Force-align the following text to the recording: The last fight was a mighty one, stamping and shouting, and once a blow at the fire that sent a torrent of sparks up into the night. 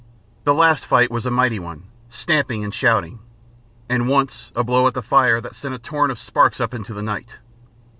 The 0.45 0.53
last 0.55 0.87
fight 0.87 1.11
was 1.11 1.27
a 1.27 1.29
mighty 1.29 1.59
one, 1.59 1.83
stamping 2.09 2.63
and 2.63 2.73
shouting, 2.73 3.19
and 3.87 4.07
once 4.09 4.51
a 4.55 4.63
blow 4.63 4.87
at 4.87 4.95
the 4.95 5.03
fire 5.03 5.39
that 5.41 5.53
sent 5.55 5.75
a 5.75 5.77
torrent 5.77 6.11
of 6.11 6.17
sparks 6.17 6.59
up 6.59 6.73
into 6.73 6.95
the 6.95 7.03
night. 7.03 7.37